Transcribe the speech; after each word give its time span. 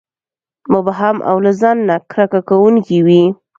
مبهم 0.73 1.17
او 1.29 1.37
له 1.45 1.51
ځان 1.61 1.77
نه 1.89 1.95
کرکه 2.11 2.39
کوونکي 2.49 2.97
وي. 3.05 3.23